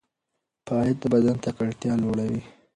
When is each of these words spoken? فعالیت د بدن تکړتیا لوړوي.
فعالیت 0.65 0.97
د 1.01 1.05
بدن 1.13 1.35
تکړتیا 1.45 1.93
لوړوي. 2.03 2.43